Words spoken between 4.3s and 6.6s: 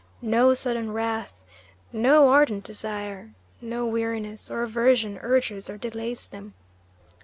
or aversion urges or delays them.